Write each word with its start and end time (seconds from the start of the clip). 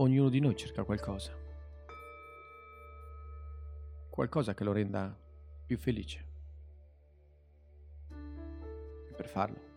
Ognuno 0.00 0.30
di 0.30 0.40
noi 0.40 0.56
cerca 0.56 0.82
qualcosa. 0.82 1.30
Qualcosa 4.08 4.54
che 4.54 4.64
lo 4.64 4.72
renda 4.72 5.14
più 5.66 5.76
felice. 5.76 6.24
E 8.08 9.12
per 9.14 9.28
farlo 9.28 9.68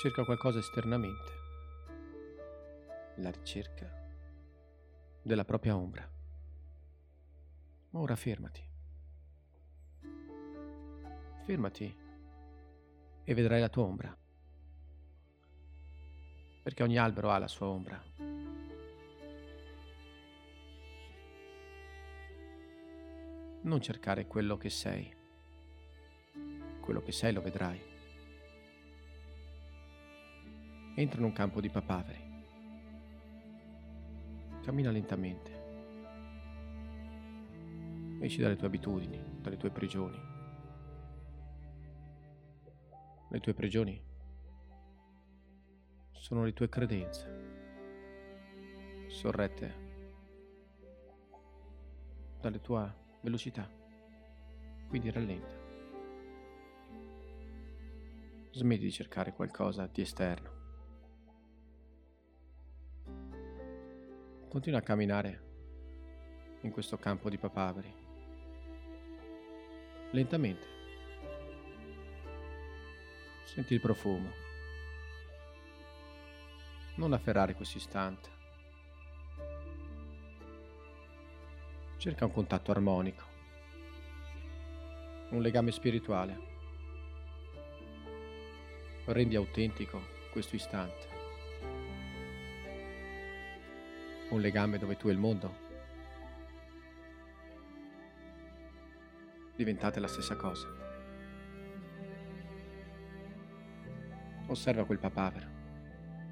cerca 0.00 0.24
qualcosa 0.24 0.60
esternamente. 0.60 1.32
La 3.16 3.30
ricerca 3.30 3.86
della 5.20 5.44
propria 5.44 5.76
ombra. 5.76 6.10
Ora 7.90 8.16
fermati. 8.16 8.66
Fermati 11.44 11.96
e 13.24 13.34
vedrai 13.34 13.60
la 13.60 13.68
tua 13.68 13.82
ombra. 13.82 14.28
Perché 16.62 16.82
ogni 16.82 16.98
albero 16.98 17.30
ha 17.30 17.38
la 17.38 17.48
sua 17.48 17.66
ombra. 17.66 18.02
Non 23.62 23.80
cercare 23.80 24.26
quello 24.26 24.56
che 24.56 24.68
sei. 24.68 25.14
Quello 26.80 27.02
che 27.02 27.12
sei 27.12 27.32
lo 27.32 27.40
vedrai. 27.40 27.80
Entra 30.96 31.18
in 31.18 31.24
un 31.24 31.32
campo 31.32 31.60
di 31.60 31.70
papaveri. 31.70 32.28
Cammina 34.62 34.90
lentamente. 34.90 35.58
Esci 38.20 38.40
dalle 38.42 38.56
tue 38.56 38.66
abitudini, 38.66 39.18
dalle 39.40 39.56
tue 39.56 39.70
prigioni. 39.70 40.20
Le 43.28 43.40
tue 43.40 43.54
prigioni 43.54 44.08
sono 46.30 46.44
le 46.44 46.52
tue 46.52 46.68
credenze, 46.68 47.26
sorrette 49.08 49.74
dalla 52.40 52.58
tua 52.58 52.96
velocità. 53.20 53.68
Quindi 54.86 55.10
rallenta. 55.10 55.58
Smetti 58.52 58.82
di 58.82 58.92
cercare 58.92 59.32
qualcosa 59.32 59.88
di 59.92 60.02
esterno. 60.02 60.50
Continua 64.48 64.78
a 64.78 64.82
camminare 64.82 65.42
in 66.60 66.70
questo 66.70 66.96
campo 66.96 67.28
di 67.28 67.38
papaveri. 67.38 67.92
Lentamente. 70.12 70.66
Senti 73.46 73.74
il 73.74 73.80
profumo. 73.80 74.49
Non 77.00 77.14
afferrare 77.14 77.54
questo 77.54 77.78
istante. 77.78 78.28
Cerca 81.96 82.26
un 82.26 82.30
contatto 82.30 82.72
armonico. 82.72 83.24
Un 85.30 85.40
legame 85.40 85.70
spirituale. 85.70 86.38
Rendi 89.06 89.34
autentico 89.34 90.02
questo 90.30 90.56
istante. 90.56 91.08
Un 94.28 94.40
legame 94.42 94.76
dove 94.76 94.98
tu 94.98 95.08
e 95.08 95.12
il 95.12 95.18
mondo 95.18 95.56
diventate 99.56 100.00
la 100.00 100.06
stessa 100.06 100.36
cosa. 100.36 100.68
Osserva 104.48 104.84
quel 104.84 104.98
papavero, 104.98 105.59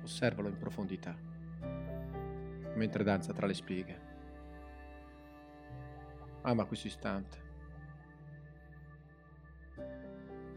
osservalo 0.08 0.48
in 0.48 0.56
profondità, 0.56 1.14
mentre 2.74 3.04
danza 3.04 3.34
tra 3.34 3.46
le 3.46 3.52
spighe. 3.54 4.06
Ama 6.42 6.64
questo 6.64 6.86
istante 6.86 7.46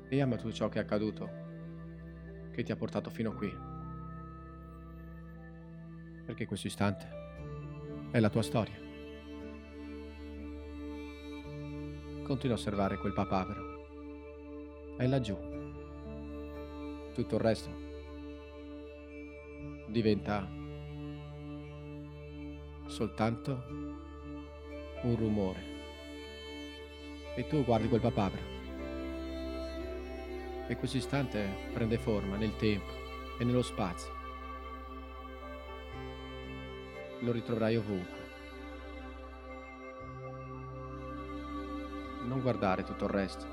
e 0.07 0.21
ama 0.21 0.37
tutto 0.37 0.53
ciò 0.53 0.69
che 0.69 0.79
è 0.79 0.83
accaduto, 0.83 1.29
che 2.51 2.63
ti 2.63 2.71
ha 2.71 2.77
portato 2.77 3.09
fino 3.09 3.33
qui. 3.33 3.53
Perché 6.25 6.45
questo 6.45 6.67
istante 6.67 7.19
è 8.11 8.19
la 8.21 8.29
tua 8.29 8.43
storia. 8.43 8.79
Continua 12.23 12.55
a 12.55 12.59
osservare 12.59 12.97
quel 12.97 13.13
papavero. 13.13 14.95
È 14.95 15.05
laggiù. 15.07 15.37
Tutto 17.13 17.35
il 17.35 17.41
resto 17.41 17.90
diventa 19.91 20.49
soltanto 22.87 23.63
un 25.03 25.15
rumore. 25.15 25.69
E 27.35 27.47
tu 27.47 27.63
guardi 27.63 27.87
quel 27.87 28.01
papavero. 28.01 28.59
E 30.67 30.75
questo 30.77 30.97
istante 30.97 31.47
prende 31.73 31.97
forma 31.97 32.37
nel 32.37 32.55
tempo 32.55 32.91
e 33.39 33.43
nello 33.43 33.61
spazio. 33.61 34.19
lo 37.21 37.31
ritroverai 37.31 37.75
ovunque. 37.75 38.19
Non 42.25 42.41
guardare 42.41 42.83
tutto 42.83 43.05
il 43.05 43.11
resto, 43.11 43.45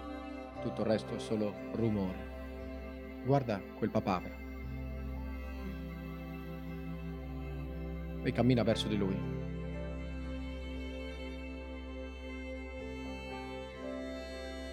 tutto 0.63 0.83
il 0.83 0.87
resto 0.87 1.15
è 1.15 1.19
solo 1.19 1.55
rumore. 1.73 3.23
Guarda 3.25 3.61
quel 3.77 3.91
papavero 3.91 4.48
e 8.23 8.33
cammina 8.33 8.63
verso 8.63 8.89
di 8.89 8.97
lui. 8.97 9.17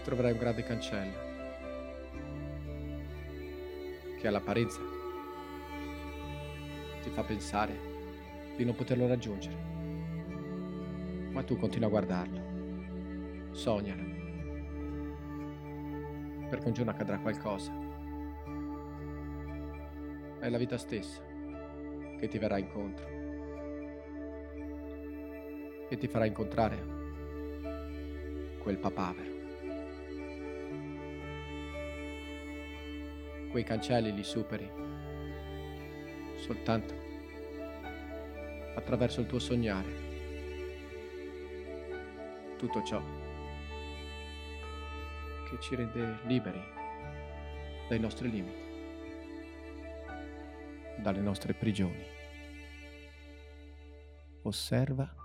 Troverai 0.03 0.31
un 0.33 0.37
grande 0.37 0.63
cancello 0.63 1.33
che 4.19 4.27
all'apparenza 4.27 4.79
ti 7.01 7.09
fa 7.09 7.23
pensare 7.23 7.77
di 8.55 8.65
non 8.65 8.75
poterlo 8.75 9.07
raggiungere. 9.07 9.55
Ma 11.31 11.43
tu 11.43 11.57
continua 11.57 11.87
a 11.87 11.91
guardarlo. 11.91 13.51
Sognalo. 13.51 14.03
Perché 16.49 16.67
un 16.67 16.73
giorno 16.73 16.91
accadrà 16.91 17.19
qualcosa. 17.19 17.71
È 20.39 20.49
la 20.49 20.57
vita 20.57 20.77
stessa 20.77 21.21
che 22.17 22.27
ti 22.27 22.37
verrà 22.37 22.57
incontro. 22.57 23.14
E 25.87 25.97
ti 25.97 26.07
farà 26.07 26.25
incontrare 26.25 26.77
quel 28.59 28.77
papavero. 28.77 29.33
Quei 33.51 33.63
cancelli 33.63 34.13
li 34.13 34.23
superi 34.23 34.69
soltanto 36.37 36.93
attraverso 38.75 39.21
il 39.21 39.27
tuo 39.27 39.39
sognare. 39.39 40.03
Tutto 42.57 42.83
ciò 42.83 43.01
che 45.49 45.59
ci 45.59 45.75
rende 45.75 46.17
liberi 46.23 46.61
dai 47.87 47.99
nostri 47.99 48.29
limiti, 48.29 48.63
dalle 50.97 51.21
nostre 51.21 51.53
prigioni. 51.53 52.03
Osserva 54.41 55.24